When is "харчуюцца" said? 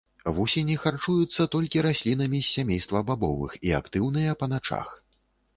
0.85-1.45